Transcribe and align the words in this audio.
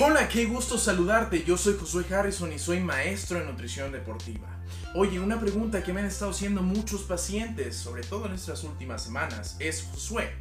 Hola, 0.00 0.28
qué 0.28 0.44
gusto 0.46 0.78
saludarte. 0.78 1.42
Yo 1.42 1.56
soy 1.56 1.76
Josué 1.78 2.04
Harrison 2.14 2.52
y 2.52 2.58
soy 2.58 2.78
maestro 2.80 3.40
en 3.40 3.46
nutrición 3.46 3.90
deportiva. 3.90 4.48
Oye, 4.94 5.18
una 5.18 5.40
pregunta 5.40 5.82
que 5.82 5.92
me 5.92 6.00
han 6.00 6.06
estado 6.06 6.30
haciendo 6.30 6.62
muchos 6.62 7.02
pacientes, 7.02 7.76
sobre 7.76 8.02
todo 8.02 8.26
en 8.26 8.34
estas 8.34 8.62
últimas 8.62 9.02
semanas, 9.02 9.56
es 9.58 9.82
Josué, 9.90 10.34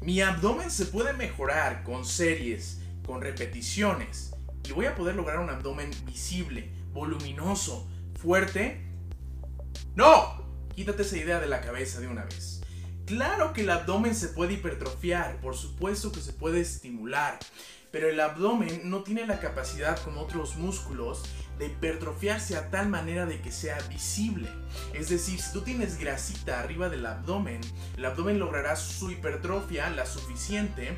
¿mi 0.00 0.20
abdomen 0.20 0.70
se 0.70 0.86
puede 0.86 1.12
mejorar 1.12 1.82
con 1.82 2.04
series, 2.04 2.80
con 3.04 3.20
repeticiones? 3.20 4.32
¿Y 4.68 4.72
voy 4.72 4.86
a 4.86 4.94
poder 4.94 5.16
lograr 5.16 5.40
un 5.40 5.50
abdomen 5.50 5.90
visible, 6.06 6.72
voluminoso, 6.92 7.88
fuerte? 8.20 8.86
¡No! 9.96 10.33
Quítate 10.74 11.02
esa 11.02 11.16
idea 11.16 11.40
de 11.40 11.46
la 11.46 11.60
cabeza 11.60 12.00
de 12.00 12.08
una 12.08 12.24
vez. 12.24 12.60
Claro 13.06 13.52
que 13.52 13.60
el 13.60 13.70
abdomen 13.70 14.14
se 14.14 14.28
puede 14.28 14.54
hipertrofiar, 14.54 15.40
por 15.40 15.56
supuesto 15.56 16.10
que 16.10 16.20
se 16.20 16.32
puede 16.32 16.60
estimular, 16.60 17.38
pero 17.92 18.08
el 18.08 18.18
abdomen 18.18 18.90
no 18.90 19.04
tiene 19.04 19.26
la 19.26 19.38
capacidad 19.38 19.96
como 20.02 20.22
otros 20.22 20.56
músculos 20.56 21.22
de 21.58 21.66
hipertrofiarse 21.66 22.56
a 22.56 22.70
tal 22.70 22.88
manera 22.88 23.24
de 23.26 23.40
que 23.40 23.52
sea 23.52 23.78
visible. 23.88 24.48
Es 24.94 25.10
decir, 25.10 25.40
si 25.40 25.52
tú 25.52 25.60
tienes 25.60 25.98
grasita 25.98 26.58
arriba 26.58 26.88
del 26.88 27.06
abdomen, 27.06 27.60
el 27.96 28.04
abdomen 28.04 28.38
logrará 28.40 28.74
su 28.74 29.12
hipertrofia 29.12 29.90
la 29.90 30.06
suficiente 30.06 30.96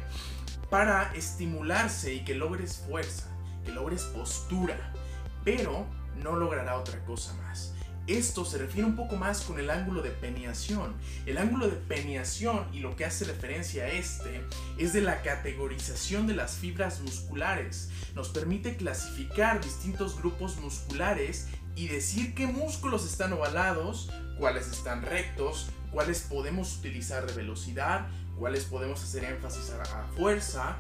para 0.71 1.13
estimularse 1.15 2.15
y 2.15 2.25
que 2.25 2.35
logres 2.35 2.85
fuerza, 2.89 3.29
que 3.65 3.73
logres 3.73 4.05
postura, 4.05 4.93
pero 5.45 5.87
no 6.23 6.37
logrará 6.37 6.79
otra 6.79 7.05
cosa 7.05 7.35
más. 7.43 7.75
Esto 8.07 8.45
se 8.45 8.59
refiere 8.59 8.87
un 8.87 8.95
poco 8.95 9.17
más 9.17 9.41
con 9.41 9.59
el 9.59 9.69
ángulo 9.69 10.01
de 10.01 10.11
peniación. 10.11 10.95
El 11.27 11.39
ángulo 11.39 11.67
de 11.67 11.77
peniación 11.77 12.69
y 12.73 12.79
lo 12.79 12.95
que 12.95 13.05
hace 13.05 13.25
referencia 13.25 13.85
a 13.85 13.89
este 13.89 14.43
es 14.79 14.93
de 14.93 15.01
la 15.01 15.23
categorización 15.23 16.29
de 16.29 16.35
las 16.35 16.57
fibras 16.57 17.01
musculares. 17.01 17.91
Nos 18.15 18.29
permite 18.29 18.77
clasificar 18.77 19.61
distintos 19.61 20.19
grupos 20.19 20.57
musculares 20.59 21.49
y 21.75 21.89
decir 21.89 22.35
qué 22.35 22.47
músculos 22.47 23.05
están 23.05 23.33
ovalados, 23.33 24.11
cuáles 24.39 24.69
están 24.69 25.03
rectos, 25.03 25.69
cuáles 25.91 26.21
podemos 26.21 26.77
utilizar 26.77 27.27
de 27.27 27.33
velocidad, 27.33 28.07
cuáles 28.39 28.65
podemos 28.65 29.03
hacer 29.03 29.25
énfasis 29.25 29.71
a, 29.71 30.05
fuerza. 30.17 30.77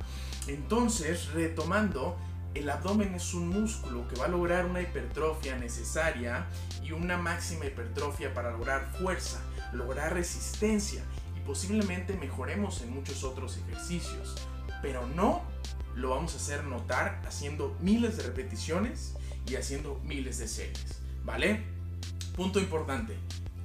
Entonces, 0.47 1.27
retomando, 1.33 2.17
el 2.59 2.71
abdomen 2.71 3.15
es 3.15 3.35
un 3.35 3.49
músculo 3.49 4.09
que 4.09 4.17
va 4.17 4.27
a 4.27 4.29
lograr 4.29 4.67
una 4.67 4.81
hipertrofia 4.81 5.57
necesaria 5.59 6.47
y 6.83 6.93
una 6.93 7.17
máxima 7.19 7.67
hipertrofia 7.67 8.33
para 8.33 8.51
lograr 8.51 8.87
fuerza, 8.99 9.41
lograr 9.73 10.15
resistencia 10.15 11.03
y 11.37 11.41
posiblemente 11.41 12.15
mejoremos 12.15 12.81
en 12.81 12.95
muchos 12.95 13.25
otros 13.25 13.59
ejercicios. 13.59 14.37
Pero 14.81 15.07
no 15.09 15.43
lo 15.95 16.11
vamos 16.11 16.35
a 16.35 16.37
hacer 16.37 16.65
notar 16.65 17.23
haciendo 17.27 17.77
miles 17.81 18.17
de 18.17 18.23
repeticiones 18.25 19.15
y 19.47 19.57
haciendo 19.57 20.01
miles 20.05 20.39
de 20.39 20.49
series, 20.49 21.01
¿vale? 21.25 21.63
Punto 22.35 22.59
importante, 22.59 23.17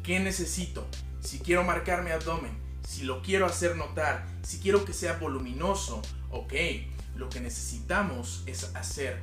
¿qué 0.03 0.19
necesito? 0.19 0.85
Si 1.21 1.39
quiero 1.39 1.63
marcar 1.63 2.03
mi 2.03 2.11
abdomen, 2.11 2.51
si 2.87 3.03
lo 3.03 3.21
quiero 3.21 3.45
hacer 3.45 3.75
notar, 3.75 4.25
si 4.43 4.59
quiero 4.59 4.85
que 4.85 4.93
sea 4.93 5.13
voluminoso, 5.13 6.01
ok, 6.29 6.53
lo 7.15 7.29
que 7.29 7.39
necesitamos 7.39 8.43
es 8.45 8.75
hacer 8.75 9.19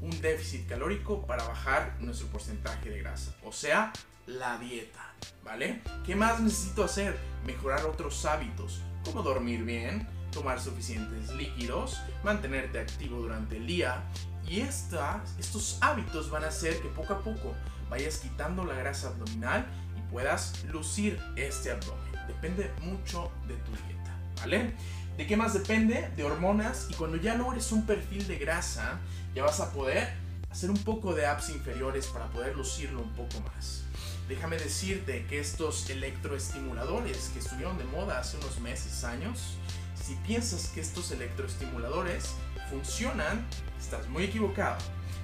un 0.00 0.10
déficit 0.20 0.68
calórico 0.68 1.26
para 1.26 1.44
bajar 1.46 1.96
nuestro 2.00 2.26
porcentaje 2.28 2.90
de 2.90 2.98
grasa, 2.98 3.34
o 3.44 3.52
sea, 3.52 3.92
la 4.26 4.58
dieta, 4.58 5.14
¿vale? 5.44 5.82
¿Qué 6.04 6.16
más 6.16 6.40
necesito 6.40 6.84
hacer? 6.84 7.16
Mejorar 7.44 7.84
otros 7.86 8.24
hábitos, 8.24 8.82
como 9.04 9.22
dormir 9.22 9.62
bien, 9.64 10.08
tomar 10.32 10.60
suficientes 10.60 11.30
líquidos, 11.30 12.00
mantenerte 12.24 12.80
activo 12.80 13.20
durante 13.20 13.56
el 13.56 13.66
día 13.66 14.02
y 14.46 14.60
estos 14.60 15.78
hábitos 15.80 16.30
van 16.30 16.44
a 16.44 16.48
hacer 16.48 16.80
que 16.80 16.88
poco 16.88 17.14
a 17.14 17.20
poco 17.20 17.54
vayas 17.88 18.18
quitando 18.18 18.64
la 18.64 18.74
grasa 18.74 19.08
abdominal 19.08 19.64
y 19.96 20.12
puedas 20.12 20.64
lucir 20.64 21.18
este 21.36 21.70
abdomen. 21.70 22.12
Depende 22.26 22.70
mucho 22.82 23.30
de 23.46 23.54
tu 23.54 23.70
dieta, 23.86 24.05
¿vale? 24.36 24.74
¿De 25.16 25.26
qué 25.26 25.36
más 25.36 25.54
depende? 25.54 26.10
De 26.16 26.24
hormonas 26.24 26.88
y 26.90 26.94
cuando 26.94 27.16
ya 27.16 27.34
logres 27.34 27.72
un 27.72 27.86
perfil 27.86 28.26
de 28.26 28.38
grasa, 28.38 28.98
ya 29.34 29.44
vas 29.44 29.60
a 29.60 29.72
poder 29.72 30.12
hacer 30.50 30.70
un 30.70 30.78
poco 30.78 31.14
de 31.14 31.26
abs 31.26 31.50
inferiores 31.50 32.06
para 32.06 32.26
poder 32.28 32.56
lucirlo 32.56 33.02
un 33.02 33.12
poco 33.12 33.40
más. 33.40 33.82
Déjame 34.28 34.56
decirte 34.56 35.24
que 35.26 35.38
estos 35.38 35.88
electroestimuladores 35.88 37.30
que 37.32 37.38
estuvieron 37.38 37.78
de 37.78 37.84
moda 37.84 38.18
hace 38.18 38.36
unos 38.38 38.58
meses, 38.60 39.04
años, 39.04 39.56
si 39.94 40.14
piensas 40.26 40.68
que 40.68 40.80
estos 40.80 41.10
electroestimuladores 41.12 42.34
funcionan, 42.70 43.46
estás 43.78 44.08
muy 44.08 44.24
equivocado. 44.24 44.78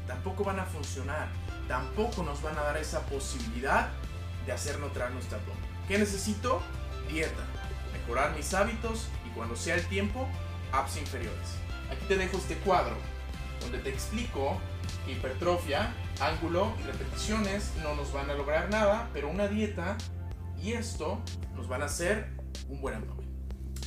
Tampoco 0.06 0.44
van 0.44 0.60
a 0.60 0.66
funcionar, 0.66 1.28
tampoco 1.68 2.22
nos 2.22 2.42
van 2.42 2.56
a 2.58 2.62
dar 2.62 2.76
esa 2.76 3.00
posibilidad 3.06 3.88
de 4.46 4.52
hacer 4.52 4.78
notar 4.78 5.10
nuestro 5.10 5.38
abdomen. 5.38 5.62
¿Qué 5.88 5.98
necesito? 5.98 6.62
Dieta, 7.08 7.44
mejorar 8.02 8.36
mis 8.36 8.52
hábitos 8.54 9.08
cuando 9.34 9.56
sea 9.56 9.74
el 9.76 9.86
tiempo, 9.86 10.28
apps 10.72 10.96
inferiores. 10.98 11.56
Aquí 11.90 12.04
te 12.06 12.16
dejo 12.16 12.36
este 12.36 12.56
cuadro 12.58 12.96
donde 13.60 13.78
te 13.78 13.90
explico 13.90 14.60
que 15.06 15.12
hipertrofia, 15.12 15.94
ángulo 16.20 16.74
y 16.80 16.86
repeticiones 16.86 17.72
no 17.82 17.94
nos 17.94 18.12
van 18.12 18.30
a 18.30 18.34
lograr 18.34 18.70
nada, 18.70 19.08
pero 19.12 19.28
una 19.28 19.48
dieta 19.48 19.96
y 20.60 20.72
esto 20.72 21.20
nos 21.54 21.68
van 21.68 21.82
a 21.82 21.86
hacer 21.86 22.30
un 22.68 22.80
buen 22.80 22.94
abdomen. 22.94 23.26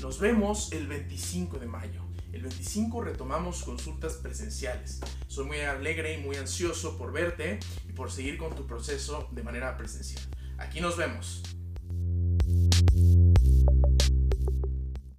Nos 0.02 0.20
vemos 0.20 0.72
el 0.72 0.88
25 0.88 1.60
de 1.60 1.68
mayo. 1.68 2.02
El 2.32 2.42
25 2.42 3.02
retomamos 3.02 3.64
consultas 3.64 4.14
presenciales. 4.16 5.00
Soy 5.28 5.46
muy 5.46 5.60
alegre 5.62 6.14
y 6.14 6.22
muy 6.22 6.36
ansioso 6.36 6.98
por 6.98 7.14
verte 7.14 7.60
y 7.88 7.94
por 7.94 8.12
seguir 8.12 8.38
con 8.38 8.54
tu 8.56 8.68
proceso 8.68 9.30
de 9.32 9.44
manera 9.44 9.78
presencial. 9.78 10.24
Aquí 10.58 10.82
nos 10.82 10.98
vemos. 10.98 11.44